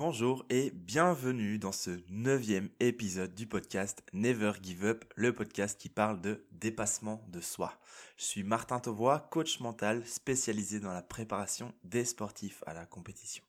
[0.00, 5.90] Bonjour et bienvenue dans ce neuvième épisode du podcast Never Give Up, le podcast qui
[5.90, 7.78] parle de dépassement de soi.
[8.16, 13.44] Je suis Martin Tauvois, coach mental spécialisé dans la préparation des sportifs à la compétition.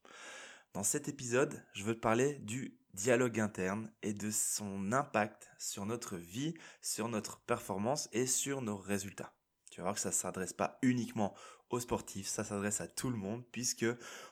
[0.74, 5.86] Dans cet épisode, je veux te parler du dialogue interne et de son impact sur
[5.86, 9.32] notre vie, sur notre performance et sur nos résultats.
[9.70, 11.34] Tu vas voir que ça ne s'adresse pas uniquement
[11.70, 13.86] aux sportifs, ça s'adresse à tout le monde puisque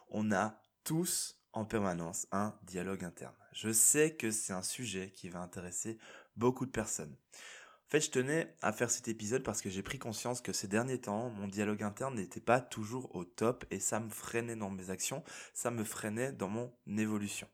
[0.09, 3.33] on a tous en permanence un dialogue interne.
[3.53, 5.97] Je sais que c'est un sujet qui va intéresser
[6.35, 7.15] beaucoup de personnes.
[7.33, 10.67] En fait, je tenais à faire cet épisode parce que j'ai pris conscience que ces
[10.67, 14.69] derniers temps, mon dialogue interne n'était pas toujours au top et ça me freinait dans
[14.69, 15.23] mes actions,
[15.55, 17.47] ça me freinait dans mon évolution.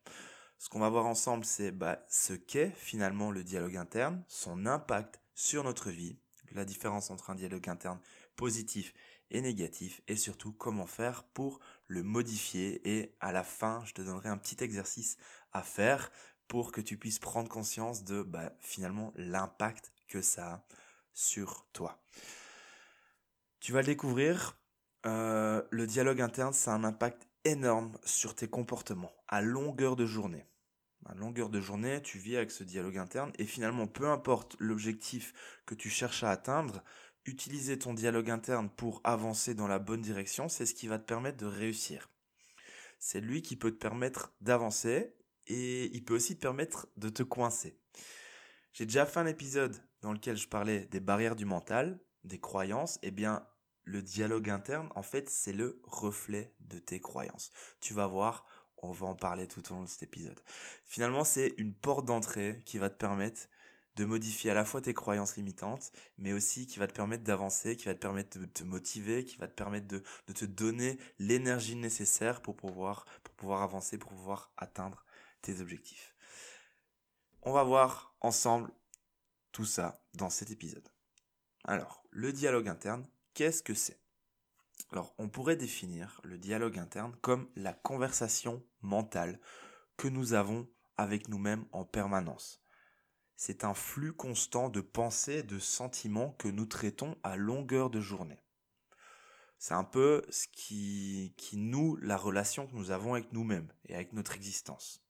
[0.58, 5.20] Ce qu'on va voir ensemble, c'est bah, ce qu'est finalement le dialogue interne, son impact
[5.34, 6.18] sur notre vie,
[6.52, 8.00] la différence entre un dialogue interne
[8.36, 8.92] positif
[9.30, 14.02] et négatif et surtout comment faire pour le modifier et à la fin je te
[14.02, 15.16] donnerai un petit exercice
[15.52, 16.10] à faire
[16.48, 20.64] pour que tu puisses prendre conscience de bah, finalement l'impact que ça a
[21.12, 22.00] sur toi.
[23.60, 24.58] Tu vas le découvrir,
[25.06, 30.06] euh, le dialogue interne, ça a un impact énorme sur tes comportements à longueur de
[30.06, 30.46] journée.
[31.08, 35.32] À longueur de journée, tu vis avec ce dialogue interne et finalement, peu importe l'objectif
[35.64, 36.82] que tu cherches à atteindre,
[37.26, 41.04] utiliser ton dialogue interne pour avancer dans la bonne direction, c'est ce qui va te
[41.04, 42.10] permettre de réussir.
[42.98, 45.14] C'est lui qui peut te permettre d'avancer
[45.46, 47.78] et il peut aussi te permettre de te coincer.
[48.72, 52.98] J'ai déjà fait un épisode dans lequel je parlais des barrières du mental, des croyances,
[53.02, 53.46] eh bien
[53.84, 57.52] le dialogue interne, en fait, c'est le reflet de tes croyances.
[57.80, 58.44] Tu vas voir,
[58.78, 60.40] on va en parler tout au long de cet épisode.
[60.84, 63.48] Finalement, c'est une porte d'entrée qui va te permettre
[63.96, 67.76] de modifier à la fois tes croyances limitantes, mais aussi qui va te permettre d'avancer,
[67.76, 70.02] qui va te permettre de te motiver, qui va te permettre de,
[70.32, 75.04] te donner l'énergie nécessaire pour pouvoir, pour pouvoir avancer, pour pouvoir atteindre
[75.40, 76.14] tes objectifs.
[77.42, 78.70] On va voir ensemble
[79.52, 80.88] tout ça dans cet épisode.
[81.64, 83.98] Alors, le dialogue interne, qu'est-ce que c'est?
[84.92, 89.40] Alors, on pourrait définir le dialogue interne comme la conversation mentale
[89.96, 90.68] que nous avons
[90.98, 92.65] avec nous-mêmes en permanence
[93.36, 98.40] c'est un flux constant de pensées de sentiments que nous traitons à longueur de journée.
[99.58, 103.94] C'est un peu ce qui, qui noue la relation que nous avons avec nous-mêmes et
[103.94, 105.02] avec notre existence.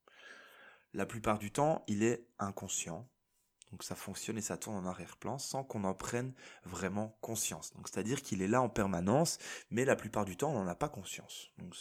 [0.94, 3.09] La plupart du temps, il est inconscient.
[3.72, 6.32] Donc ça fonctionne et ça tourne en arrière-plan sans qu'on en prenne
[6.65, 7.75] vraiment conscience.
[7.75, 9.38] Donc c'est-à-dire qu'il est là en permanence,
[9.70, 11.50] mais la plupart du temps on n'en a pas conscience.
[11.59, 11.75] Donc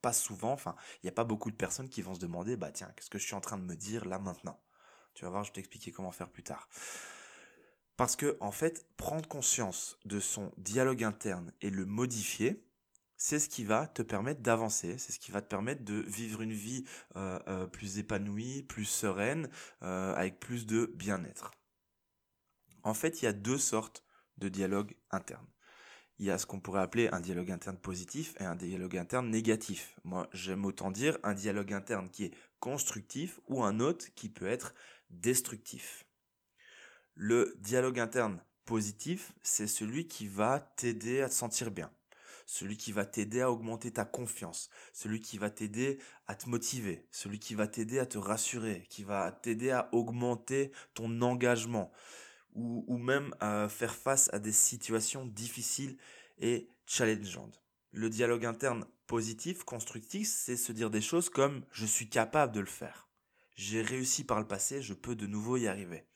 [0.00, 2.70] pas souvent, enfin il n'y a pas beaucoup de personnes qui vont se demander bah
[2.70, 4.58] tiens qu'est-ce que je suis en train de me dire là maintenant?
[5.16, 6.68] Tu vas voir, je vais t'expliquer comment faire plus tard.
[7.96, 12.62] Parce que, en fait, prendre conscience de son dialogue interne et le modifier,
[13.16, 16.42] c'est ce qui va te permettre d'avancer, c'est ce qui va te permettre de vivre
[16.42, 16.84] une vie
[17.16, 19.48] euh, euh, plus épanouie, plus sereine,
[19.82, 21.52] euh, avec plus de bien-être.
[22.82, 24.04] En fait, il y a deux sortes
[24.36, 25.46] de dialogue interne.
[26.18, 29.30] Il y a ce qu'on pourrait appeler un dialogue interne positif et un dialogue interne
[29.30, 29.96] négatif.
[30.04, 34.46] Moi, j'aime autant dire un dialogue interne qui est constructif ou un autre qui peut
[34.46, 34.74] être
[35.10, 36.06] destructif.
[37.14, 41.90] Le dialogue interne positif, c'est celui qui va t'aider à te sentir bien,
[42.44, 47.06] celui qui va t'aider à augmenter ta confiance, celui qui va t'aider à te motiver,
[47.10, 51.90] celui qui va t'aider à te rassurer, qui va t'aider à augmenter ton engagement.
[52.54, 55.98] Ou, ou même à faire face à des situations difficiles
[56.38, 57.62] et challengeantes.
[57.92, 62.60] Le dialogue interne positif, constructif, c'est se dire des choses comme je suis capable de
[62.60, 63.05] le faire
[63.56, 66.06] j'ai réussi par le passé, je peux de nouveau y arriver.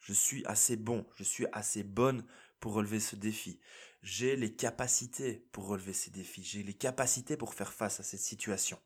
[0.00, 2.24] Je suis assez bon, je suis assez bonne
[2.58, 3.60] pour relever ce défi.
[4.02, 8.20] J'ai les capacités pour relever ces défis, j'ai les capacités pour faire face à cette
[8.20, 8.78] situation.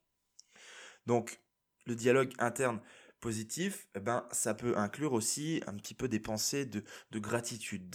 [1.06, 1.40] Donc,
[1.86, 2.80] le dialogue interne
[3.20, 7.88] positif, eh ben, ça peut inclure aussi un petit peu des pensées de, de gratitude,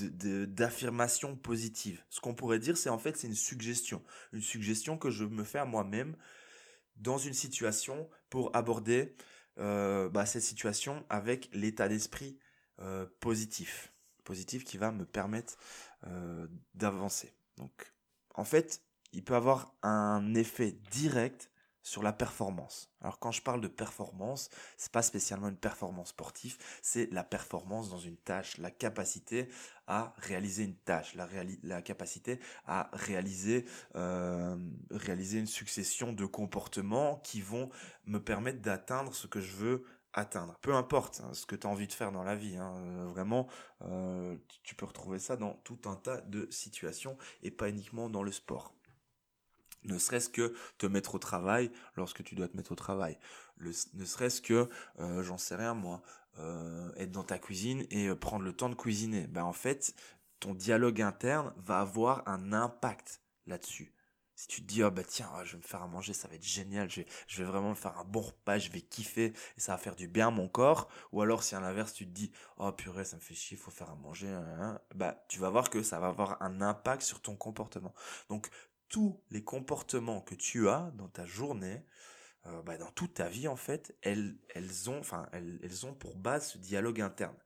[0.56, 2.04] d'affirmation de, positive.
[2.10, 4.04] Ce qu'on pourrait dire, c'est en fait, c'est une suggestion.
[4.34, 6.16] Une suggestion que je me fais à moi-même
[6.96, 9.16] dans une situation pour aborder
[9.60, 12.38] euh, bah, cette situation avec l'état d'esprit
[12.80, 15.58] euh, positif, positif qui va me permettre
[16.08, 17.34] euh, d'avancer.
[17.58, 17.94] Donc,
[18.36, 21.52] en fait, il peut avoir un effet direct
[21.84, 22.92] sur la performance.
[23.02, 27.90] Alors quand je parle de performance, c'est pas spécialement une performance sportive, c'est la performance
[27.90, 29.50] dans une tâche, la capacité
[29.88, 33.66] à réaliser une tâche, la, capacité à réaliser
[33.96, 34.56] euh,
[34.92, 37.70] réaliser une succession de comportements qui vont
[38.06, 40.58] me permettre d'atteindre ce que je veux atteindre.
[40.62, 43.06] Peu importe hein, ce que tu as envie de faire dans la vie, hein, euh,
[43.08, 43.48] vraiment,
[43.84, 48.24] euh, tu peux retrouver ça dans tout un tas de situations et pas uniquement dans
[48.24, 48.74] le sport.
[49.84, 53.18] Ne serait-ce que te mettre au travail lorsque tu dois te mettre au travail.
[53.60, 56.02] ne serait-ce que, euh, j'en sais rien moi,
[56.40, 59.28] euh, être dans ta cuisine et euh, prendre le temps de cuisiner.
[59.28, 59.94] Ben en fait,
[60.40, 63.94] ton dialogue interne va avoir un impact là-dessus.
[64.36, 66.36] Si tu te dis, oh bah tiens, je vais me faire à manger, ça va
[66.36, 69.34] être génial, je vais, je vais vraiment me faire un bon repas, je vais kiffer
[69.58, 70.88] et ça va faire du bien à mon corps.
[71.12, 73.70] Ou alors si à l'inverse tu te dis, oh purée, ça me fait chier, faut
[73.70, 77.02] faire à manger, hein, hein, bah tu vas voir que ça va avoir un impact
[77.02, 77.94] sur ton comportement.
[78.30, 78.50] Donc
[78.90, 81.86] tous les comportements que tu as dans ta journée,
[82.48, 85.02] euh, bah, dans toute ta vie en fait, elles, elles ont,
[85.32, 87.38] elles, elles ont pour base ce dialogue interne.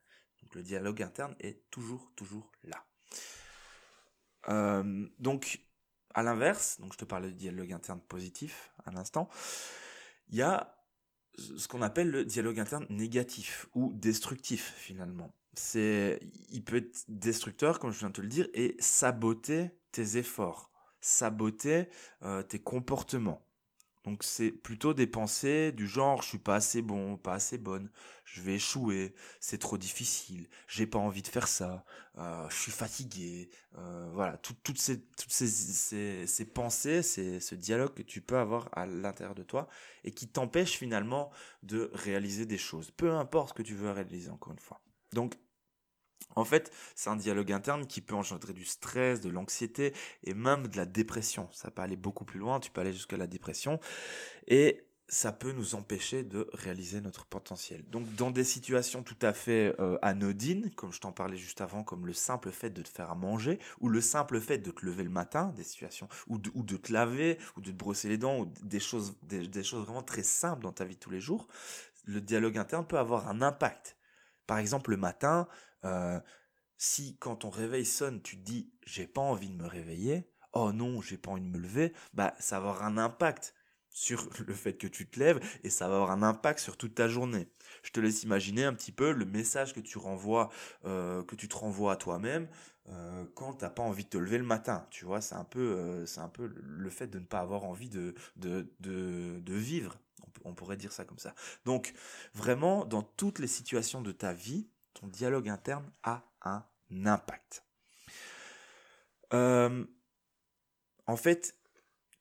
[0.42, 2.86] Donc le dialogue interne est toujours, toujours là.
[4.50, 5.62] Euh, donc
[6.13, 9.30] à l'inverse, donc je te parlais du dialogue interne positif à l'instant,
[10.30, 10.78] il y a
[11.38, 15.34] ce qu'on appelle le dialogue interne négatif ou destructif finalement.
[15.56, 16.19] C'est,
[16.50, 20.72] il peut être destructeur, comme je viens de te le dire, et saboter tes efforts,
[21.03, 21.89] saboter
[22.23, 23.45] euh, tes comportements.
[24.03, 27.89] Donc c'est plutôt des pensées du genre je suis pas assez bon, pas assez bonne,
[28.25, 31.85] je vais échouer, c'est trop difficile, j'ai pas envie de faire ça,
[32.17, 37.55] euh, je suis fatigué, euh, voilà, toutes ces toutes ces, ces, ces pensées, c'est ce
[37.55, 39.69] dialogue que tu peux avoir à l'intérieur de toi
[40.03, 44.29] et qui t'empêche finalement de réaliser des choses, peu importe ce que tu veux réaliser
[44.29, 44.81] encore une fois.
[45.13, 45.35] Donc
[46.36, 49.94] en fait, c'est un dialogue interne qui peut engendrer du stress, de l'anxiété
[50.24, 51.48] et même de la dépression.
[51.52, 53.80] Ça peut aller beaucoup plus loin, tu peux aller jusqu'à la dépression.
[54.48, 57.84] Et ça peut nous empêcher de réaliser notre potentiel.
[57.90, 61.84] Donc dans des situations tout à fait euh, anodines, comme je t'en parlais juste avant,
[61.84, 64.86] comme le simple fait de te faire à manger, ou le simple fait de te
[64.86, 68.40] lever le matin, des situations, ou de, te laver, ou de te brosser les dents,
[68.40, 71.48] ou des choses, des, choses vraiment très simples dans ta vie de tous les jours,
[72.06, 73.98] le dialogue interne peut avoir un impact.
[74.48, 75.48] Par exemple, le matin,
[75.85, 76.19] euh,
[76.77, 80.71] si quand ton réveil sonne, tu te dis j'ai pas envie de me réveiller, oh
[80.71, 83.53] non, j'ai pas envie de me lever, bah ça va avoir un impact
[83.94, 86.95] sur le fait que tu te lèves et ça va avoir un impact sur toute
[86.95, 87.47] ta journée.
[87.83, 90.50] Je te laisse imaginer un petit peu le message que tu renvoies,
[90.85, 92.47] euh, que tu te renvoies à toi-même
[92.89, 94.86] euh, quand t'as pas envie de te lever le matin.
[94.89, 97.63] Tu vois, c'est un peu, euh, c'est un peu le fait de ne pas avoir
[97.63, 99.97] envie de de de, de vivre.
[100.44, 101.33] on pourrait dire ça comme ça.
[101.65, 101.94] Donc
[102.33, 104.68] vraiment, dans toutes les situations de ta vie,
[105.07, 106.63] dialogue interne a un
[107.05, 107.63] impact.
[109.33, 109.85] Euh,
[111.07, 111.57] en fait,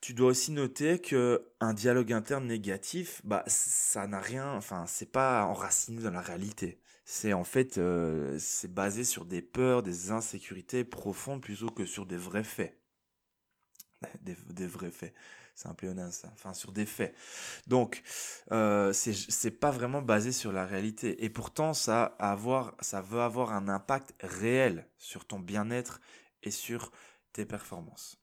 [0.00, 5.11] tu dois aussi noter que un dialogue interne négatif, bah ça n'a rien, enfin c'est
[5.12, 6.81] pas enraciné dans la réalité.
[7.05, 12.06] C'est en fait euh, c'est basé sur des peurs, des insécurités profondes plutôt que sur
[12.06, 12.79] des vrais faits.
[14.23, 15.14] Des vrais faits
[15.55, 17.15] c'est un pléonasme, enfin sur des faits.
[17.67, 18.03] Donc,
[18.53, 21.25] euh, c'est pas vraiment basé sur la réalité.
[21.25, 26.01] Et pourtant, ça, avoir, ça veut avoir un impact réel sur ton bien-être
[26.43, 26.91] et sur
[27.33, 28.19] tes performances.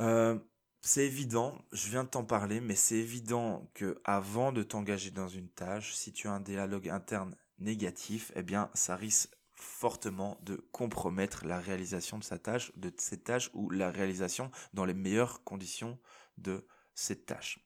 [0.00, 0.38] Euh,
[0.80, 5.28] c'est évident, je viens de t'en parler, mais c'est évident que avant de t'engager dans
[5.28, 9.30] une tâche, si tu as un dialogue interne négatif, eh bien, ça risque
[9.62, 14.84] fortement de compromettre la réalisation de sa tâche, de cette tâche ou la réalisation dans
[14.84, 15.98] les meilleures conditions
[16.36, 17.64] de cette tâche.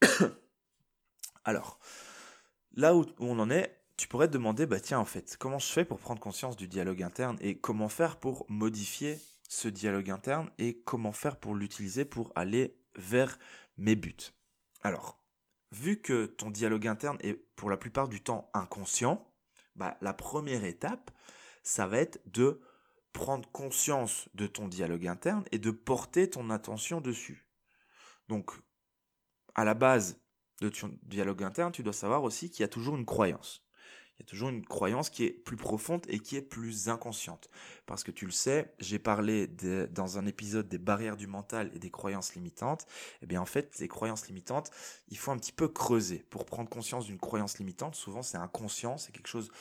[1.44, 1.78] Alors,
[2.74, 5.66] là où on en est, tu pourrais te demander, bah tiens, en fait, comment je
[5.66, 9.18] fais pour prendre conscience du dialogue interne et comment faire pour modifier
[9.48, 13.38] ce dialogue interne et comment faire pour l'utiliser pour aller vers
[13.76, 14.32] mes buts?
[14.82, 15.18] Alors,
[15.72, 19.27] vu que ton dialogue interne est pour la plupart du temps inconscient,
[19.78, 21.10] bah, la première étape,
[21.62, 22.60] ça va être de
[23.12, 27.48] prendre conscience de ton dialogue interne et de porter ton attention dessus.
[28.28, 28.50] Donc,
[29.54, 30.20] à la base
[30.60, 33.67] de ton dialogue interne, tu dois savoir aussi qu'il y a toujours une croyance
[34.18, 37.48] il y a toujours une croyance qui est plus profonde et qui est plus inconsciente.
[37.86, 41.78] Parce que tu le sais, j'ai parlé dans un épisode des barrières du mental et
[41.78, 42.82] des croyances limitantes.
[42.82, 44.70] Et eh bien en fait, ces croyances limitantes,
[45.08, 47.94] il faut un petit peu creuser pour prendre conscience d'une croyance limitante.
[47.94, 49.52] Souvent, c'est inconscient, c'est quelque chose,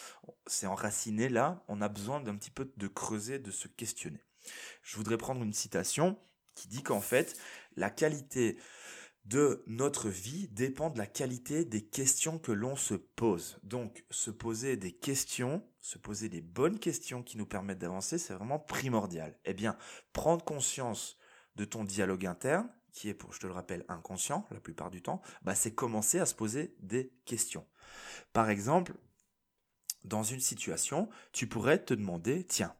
[0.47, 1.63] c'est enraciné là.
[1.67, 4.23] On a besoin d'un petit peu de creuser, de se questionner.
[4.81, 6.17] Je voudrais prendre une citation
[6.55, 7.37] qui dit qu'en fait,
[7.75, 8.57] la qualité
[9.27, 13.59] de notre vie dépend de la qualité des questions que l'on se pose.
[13.63, 18.33] Donc, se poser des questions, se poser des bonnes questions qui nous permettent d'avancer, c'est
[18.33, 19.37] vraiment primordial.
[19.43, 19.77] Eh bien,
[20.13, 21.17] prendre conscience
[21.57, 25.01] de ton dialogue interne, qui est, pour, je te le rappelle, inconscient la plupart du
[25.01, 27.67] temps, bah, c'est commencer à se poser des questions.
[28.31, 28.93] Par exemple,
[30.05, 32.73] dans une situation, tu pourrais te demander, tiens,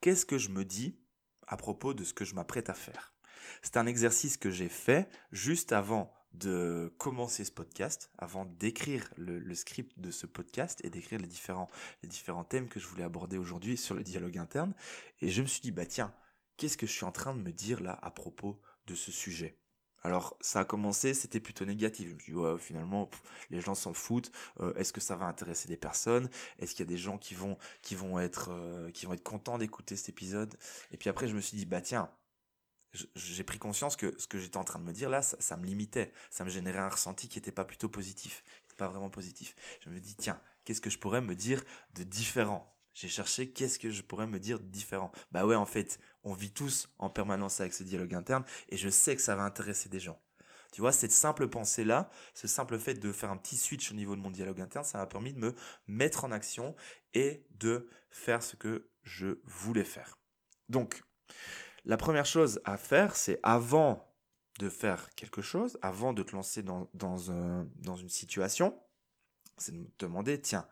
[0.00, 0.98] qu'est-ce que je me dis
[1.46, 3.14] à propos de ce que je m'apprête à faire?
[3.62, 9.54] C'est un exercice que j'ai fait juste avant de commencer ce podcast, avant d'écrire le,
[9.54, 11.68] script de ce podcast et d'écrire les différents,
[12.02, 14.74] les différents thèmes que je voulais aborder aujourd'hui sur le dialogue interne.
[15.20, 16.14] Et je me suis dit, bah tiens,
[16.56, 19.58] qu'est-ce que je suis en train de me dire là à propos de ce sujet?
[20.04, 22.08] Alors ça a commencé, c'était plutôt négatif.
[22.08, 23.10] Je me suis dit, ouais, finalement,
[23.50, 24.30] les gens s'en foutent.
[24.60, 26.30] Euh, est-ce que ça va intéresser des personnes?
[26.58, 29.24] Est-ce qu'il y a des gens qui vont, qui vont être, euh, qui vont être
[29.24, 30.56] contents d'écouter cet épisode?
[30.92, 32.10] Et puis après, je me suis dit, bah tiens,
[32.92, 35.66] j'ai pris conscience que ce que j'étais en train de me dire là, ça, me
[35.66, 38.42] limitait, ça me générait un ressenti qui n'était pas plutôt positif,
[38.78, 39.54] pas vraiment positif.
[39.84, 41.62] Je me dis, tiens, qu'est-ce que je pourrais me dire
[41.94, 42.74] de différent?
[42.94, 45.12] J'ai cherché qu'est-ce que je pourrais me dire de différent?
[45.30, 48.88] Bah ouais, en fait, on vit tous en permanence avec ce dialogue interne et je
[48.88, 50.20] sais que ça va intéresser des gens.
[50.72, 54.16] Tu vois, cette simple pensée-là, ce simple fait de faire un petit switch au niveau
[54.16, 55.54] de mon dialogue interne, ça m'a permis de me
[55.86, 56.74] mettre en action
[57.14, 60.18] et de faire ce que je voulais faire.
[60.68, 61.02] Donc,
[61.88, 64.06] la première chose à faire, c'est avant
[64.60, 66.86] de faire quelque chose, avant de te lancer dans,
[67.18, 68.78] une situation,
[69.56, 70.68] c'est de me demander, tiens,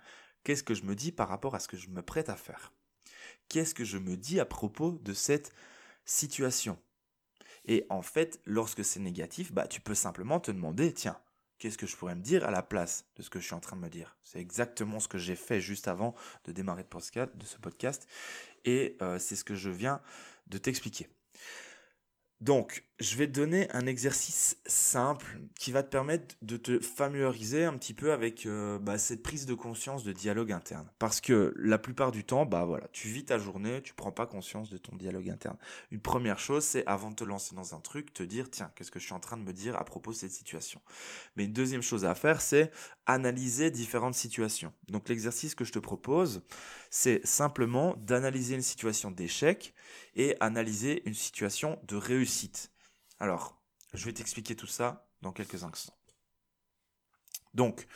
[0.47, 2.73] Qu'est-ce que je me dis par rapport à ce que je me prête à faire?
[3.49, 5.53] Qu'est-ce que je me dis à propos de cette
[6.05, 6.79] situation?
[7.65, 11.19] Et en fait, lorsque c'est négatif, bah, tu peux simplement te demander, tiens,
[11.59, 13.61] qu'est-ce que je pourrais me dire à la place de ce que je suis en
[13.61, 14.17] train de me dire?
[14.23, 18.07] C'est exactement ce que j'ai fait juste avant de démarrer de ce podcast,
[18.65, 20.01] et euh, c'est ce que je viens
[20.47, 21.09] de t'expliquer.
[22.43, 27.65] Donc, je vais te donner un exercice simple qui va te permettre de te familiariser
[27.65, 30.87] un petit peu avec euh, bah, cette prise de conscience de dialogue interne.
[30.99, 34.27] Parce que la plupart du temps, bah voilà, tu vis ta journée, tu prends pas
[34.27, 35.57] conscience de ton dialogue interne.
[35.91, 38.91] Une première chose, c'est avant de te lancer dans un truc, te dire tiens, qu'est-ce
[38.91, 40.83] que je suis en train de me dire à propos de cette situation.
[41.37, 42.71] Mais une deuxième chose à faire, c'est
[43.07, 44.73] analyser différentes situations.
[44.89, 46.43] Donc l'exercice que je te propose,
[46.91, 49.75] c'est simplement d'analyser une situation d'échec
[50.15, 52.71] et analyser une situation de réussite.
[53.19, 53.61] Alors,
[53.95, 55.97] je vais t'expliquer tout ça dans quelques instants.
[57.55, 57.87] Donc,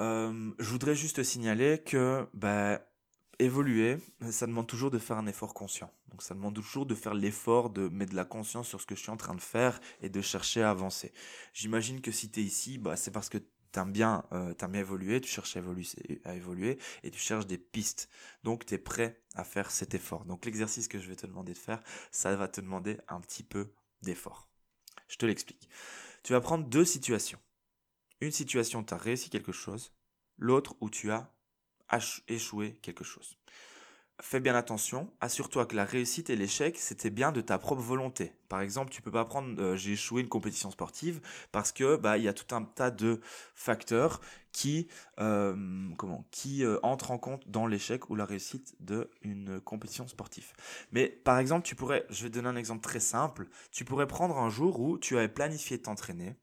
[0.00, 2.80] euh, je voudrais juste signaler que bah,
[3.38, 3.98] évoluer,
[4.30, 5.90] ça demande toujours de faire un effort conscient.
[6.10, 8.94] Donc ça demande toujours de faire l'effort de mettre de la conscience sur ce que
[8.94, 11.12] je suis en train de faire et de chercher à avancer.
[11.52, 13.38] J'imagine que si tu es ici, bah, c'est parce que
[13.76, 15.86] t'aimes bien, euh, bien évolué, tu cherches à évoluer,
[16.24, 18.08] à évoluer et tu cherches des pistes.
[18.42, 20.24] Donc tu es prêt à faire cet effort.
[20.24, 23.42] Donc l'exercice que je vais te demander de faire, ça va te demander un petit
[23.42, 24.48] peu d'effort.
[25.08, 25.68] Je te l'explique.
[26.22, 27.38] Tu vas prendre deux situations.
[28.22, 29.92] Une situation où tu as réussi quelque chose,
[30.38, 31.30] l'autre où tu as
[32.28, 33.36] échoué quelque chose
[34.20, 38.32] fais bien attention, assure-toi que la réussite et l'échec, c'était bien de ta propre volonté.
[38.48, 41.20] Par exemple, tu peux pas prendre euh, j'ai échoué une compétition sportive
[41.52, 43.20] parce que bah il y a tout un tas de
[43.54, 44.20] facteurs
[44.52, 44.88] qui
[45.20, 45.54] euh,
[46.02, 50.52] euh, entrent en compte dans l'échec ou la réussite d'une compétition sportive.
[50.92, 54.38] Mais par exemple, tu pourrais je vais donner un exemple très simple, tu pourrais prendre
[54.38, 56.36] un jour où tu avais planifié de t'entraîner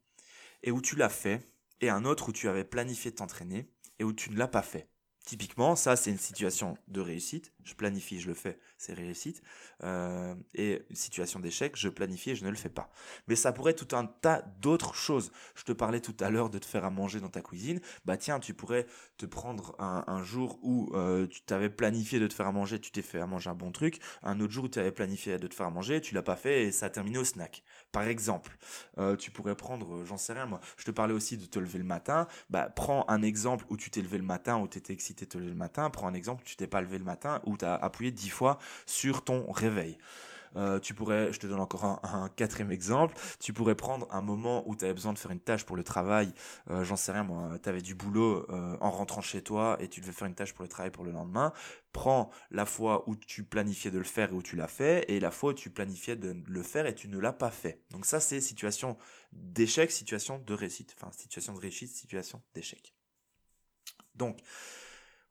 [0.61, 1.49] et où tu l'as fait
[1.81, 4.61] et un autre où tu avais planifié de t'entraîner et où tu ne l'as pas
[4.61, 4.89] fait.
[5.25, 7.52] Typiquement, ça, c'est une situation de réussite.
[7.63, 9.41] Je planifie, je le fais, c'est réussite.
[9.83, 12.89] Euh, et situation d'échec, je planifie et je ne le fais pas.
[13.27, 15.31] Mais ça pourrait être tout un tas d'autres choses.
[15.55, 17.79] Je te parlais tout à l'heure de te faire à manger dans ta cuisine.
[18.05, 18.85] Bah tiens, tu pourrais
[19.17, 22.91] te prendre un, jour où euh, tu t'avais planifié de te faire à manger, tu
[22.91, 23.99] t'es fait à manger un bon truc.
[24.21, 26.35] Un autre jour où tu avais planifié de te faire à manger, tu l'as pas
[26.35, 27.63] fait et ça a terminé au snack.
[27.91, 28.57] Par exemple,
[28.97, 31.79] euh, tu pourrais prendre, j'en sais rien moi, je te parlais aussi de te lever
[31.79, 32.27] le matin.
[32.49, 35.37] Bah prends un exemple où tu t'es levé le matin, où tu étais excité t'es
[35.37, 37.75] levé le matin, prends un exemple, tu t'es pas levé le matin ou tu as
[37.75, 39.97] appuyé dix fois sur ton réveil.
[40.55, 44.63] Euh, tu pourrais, je te donne encore un, quatrième exemple, tu pourrais prendre un moment
[44.67, 46.31] où tu avais besoin de faire une tâche pour le travail,
[46.69, 49.87] euh, j'en sais rien moi, tu avais du boulot euh, en rentrant chez toi et
[49.87, 51.53] tu devais faire une tâche pour le travail pour le lendemain,
[51.91, 55.19] prends la fois où tu planifiais de le faire et où tu l'as fait, et
[55.19, 57.81] la fois où tu planifiais de le faire et tu ne l'as pas fait.
[57.89, 58.97] Donc ça c'est situation
[59.31, 62.93] d'échec, situation de réussite, enfin situation de réussite, situation d'échec.
[64.15, 64.39] Donc,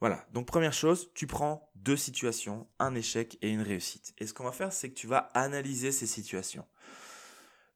[0.03, 4.15] voilà, donc première chose, tu prends deux situations, un échec et une réussite.
[4.19, 6.67] Et ce qu'on va faire, c'est que tu vas analyser ces situations.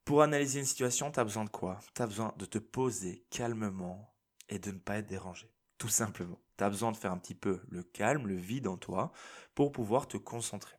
[0.04, 1.78] Pour analyser une situation, tu as besoin de quoi?
[1.94, 4.12] Tu as besoin de te poser calmement
[4.48, 5.54] et de ne pas être dérangé.
[5.78, 6.40] Tout simplement.
[6.58, 9.12] Tu as besoin de faire un petit peu le calme, le vide en toi,
[9.54, 10.74] pour pouvoir te concentrer.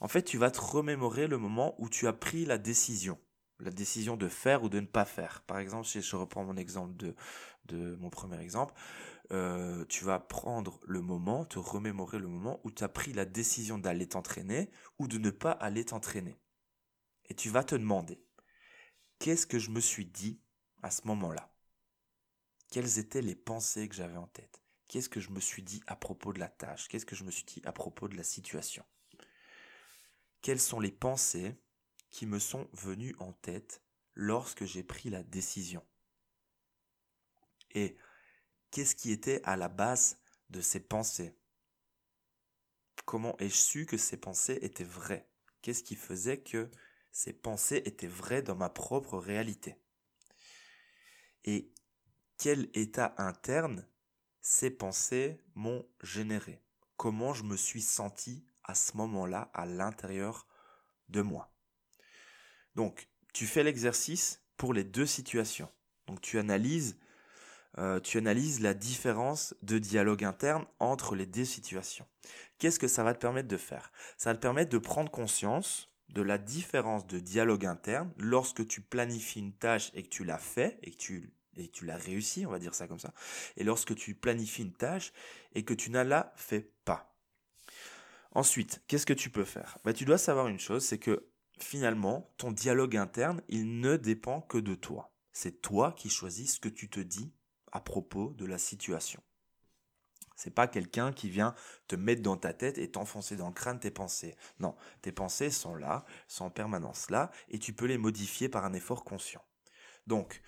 [0.00, 3.18] En fait, tu vas te remémorer le moment où tu as pris la décision.
[3.58, 5.40] La décision de faire ou de ne pas faire.
[5.46, 7.14] Par exemple, si je reprends mon exemple de,
[7.64, 8.74] de mon premier exemple,
[9.32, 13.24] euh, tu vas prendre le moment, te remémorer le moment où tu as pris la
[13.24, 16.38] décision d'aller t'entraîner ou de ne pas aller t'entraîner.
[17.28, 18.22] Et tu vas te demander,
[19.18, 20.40] qu'est-ce que je me suis dit
[20.82, 21.52] à ce moment-là?
[22.70, 24.62] Quelles étaient les pensées que j'avais en tête?
[24.88, 26.88] Qu'est-ce que je me suis dit à propos de la tâche?
[26.88, 28.84] Qu'est-ce que je me suis dit à propos de la situation?
[30.42, 31.56] Quelles sont les pensées
[32.10, 33.82] qui me sont venues en tête
[34.14, 35.84] lorsque j'ai pris la décision?
[37.72, 37.96] Et
[38.76, 40.18] qu'est-ce qui était à la base
[40.50, 41.34] de ces pensées?
[43.06, 45.26] Comment ai-je su que ces pensées étaient vraies?
[45.62, 46.70] Qu'est-ce qui faisait que
[47.10, 49.80] ces pensées étaient vraies dans ma propre réalité?
[51.44, 51.72] Et
[52.36, 53.88] quel état interne
[54.42, 56.62] ces pensées m'ont généré?
[56.98, 60.46] Comment je me suis senti à ce moment-là à l'intérieur
[61.08, 61.50] de moi?
[62.74, 65.72] Donc, tu fais l'exercice pour les deux situations.
[66.06, 66.98] Donc, tu analyses
[67.78, 72.06] euh, tu analyses la différence de dialogue interne entre les deux situations.
[72.58, 73.92] Qu'est-ce que ça va te permettre de faire?
[74.16, 78.80] Ça va te permettre de prendre conscience de la différence de dialogue interne lorsque tu
[78.80, 81.32] planifies une tâche et que tu l'as fait et que tu
[81.82, 83.12] l'as réussi, on va dire ça comme ça.
[83.56, 85.12] Et lorsque tu planifies une tâche
[85.54, 87.14] et que tu ne la fais pas.
[88.32, 89.78] Ensuite, qu'est-ce que tu peux faire?
[89.84, 91.28] Bah, Tu dois savoir une chose, c'est que
[91.58, 95.12] finalement, ton dialogue interne, il ne dépend que de toi.
[95.32, 97.32] C'est toi qui choisis ce que tu te dis
[97.72, 99.22] à propos de la situation.
[100.36, 101.54] C'est pas quelqu'un qui vient
[101.88, 104.36] te mettre dans ta tête et t'enfoncer dans le crâne tes pensées.
[104.60, 108.64] Non, tes pensées sont là, sont en permanence là, et tu peux les modifier par
[108.64, 109.42] un effort conscient.
[110.06, 110.42] Donc,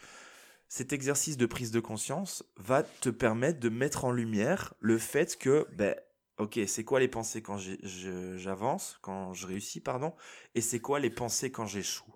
[0.68, 5.38] cet exercice de prise de conscience va te permettre de mettre en lumière le fait
[5.38, 5.96] que, ben,
[6.36, 10.14] ok, c'est quoi les pensées quand j'avance, quand je réussis, pardon,
[10.54, 12.14] et c'est quoi les pensées quand j'échoue.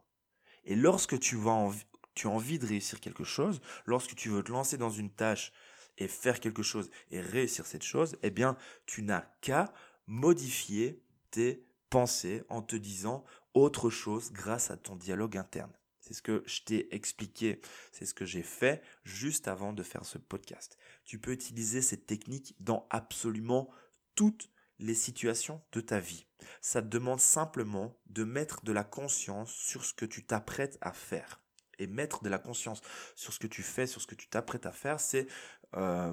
[0.64, 1.70] Et lorsque tu vas
[2.14, 5.52] tu as envie de réussir quelque chose, lorsque tu veux te lancer dans une tâche
[5.98, 9.72] et faire quelque chose et réussir cette chose, eh bien, tu n'as qu'à
[10.06, 15.72] modifier tes pensées en te disant autre chose grâce à ton dialogue interne.
[16.00, 17.60] C'est ce que je t'ai expliqué,
[17.92, 20.76] c'est ce que j'ai fait juste avant de faire ce podcast.
[21.04, 23.70] Tu peux utiliser cette technique dans absolument
[24.16, 26.26] toutes les situations de ta vie.
[26.60, 30.92] Ça te demande simplement de mettre de la conscience sur ce que tu t'apprêtes à
[30.92, 31.41] faire
[31.82, 32.80] et mettre de la conscience
[33.14, 35.26] sur ce que tu fais, sur ce que tu t'apprêtes à faire, c'est
[35.74, 36.12] euh,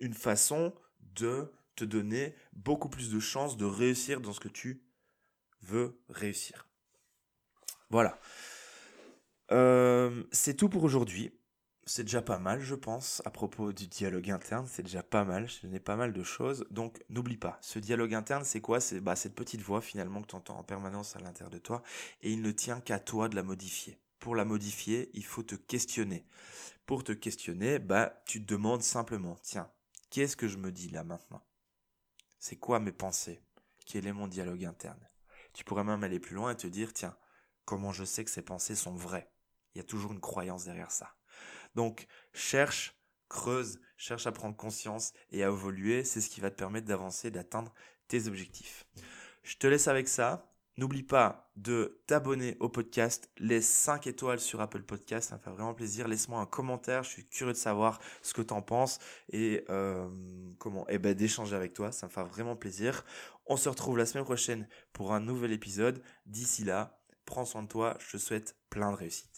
[0.00, 0.74] une façon
[1.14, 4.82] de te donner beaucoup plus de chances de réussir dans ce que tu
[5.62, 6.68] veux réussir.
[7.90, 8.18] Voilà.
[9.52, 11.32] Euh, c'est tout pour aujourd'hui.
[11.86, 14.66] C'est déjà pas mal, je pense, à propos du dialogue interne.
[14.66, 15.48] C'est déjà pas mal.
[15.48, 16.64] Je n'ai pas mal de choses.
[16.70, 18.80] Donc, n'oublie pas, ce dialogue interne, c'est quoi?
[18.80, 21.82] C'est bah, cette petite voix finalement que tu entends en permanence à l'intérieur de toi.
[22.22, 25.54] Et il ne tient qu'à toi de la modifier pour la modifier, il faut te
[25.54, 26.26] questionner.
[26.86, 29.70] Pour te questionner, bah, tu te demandes simplement, tiens,
[30.08, 31.46] qu'est-ce que je me dis là maintenant?
[32.38, 33.42] C'est quoi mes pensées?
[33.84, 35.10] Quel est mon dialogue interne?
[35.52, 37.14] Tu pourrais même aller plus loin et te dire, tiens,
[37.66, 39.30] comment je sais que ces pensées sont vraies?
[39.74, 41.14] Il y a toujours une croyance derrière ça.
[41.74, 46.02] Donc, cherche, creuse, cherche à prendre conscience et à évoluer.
[46.02, 47.74] C'est ce qui va te permettre d'avancer, d'atteindre
[48.08, 48.86] tes objectifs.
[49.42, 50.53] Je te laisse avec ça.
[50.76, 55.50] N'oublie pas de t'abonner au podcast, laisse 5 étoiles sur Apple Podcast, ça me fait
[55.50, 56.08] vraiment plaisir.
[56.08, 58.98] Laisse-moi un commentaire, je suis curieux de savoir ce que tu en penses
[59.30, 60.08] et euh,
[60.58, 63.04] comment, eh ben d'échanger avec toi, ça me fait vraiment plaisir.
[63.46, 66.02] On se retrouve la semaine prochaine pour un nouvel épisode.
[66.26, 69.33] D'ici là, prends soin de toi, je te souhaite plein de réussite.